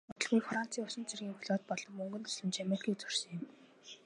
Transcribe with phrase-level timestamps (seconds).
[0.13, 3.43] Удалгүй францын усан цэргийн флот болон мөнгөн тусламж америкийг зорьсон юм.